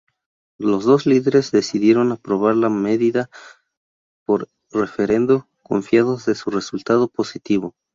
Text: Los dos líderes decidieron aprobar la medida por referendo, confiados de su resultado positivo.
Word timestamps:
Los 0.57 0.83
dos 0.85 1.05
líderes 1.05 1.51
decidieron 1.51 2.11
aprobar 2.11 2.55
la 2.55 2.69
medida 2.69 3.29
por 4.25 4.47
referendo, 4.71 5.47
confiados 5.61 6.25
de 6.25 6.33
su 6.33 6.49
resultado 6.49 7.07
positivo. 7.07 7.75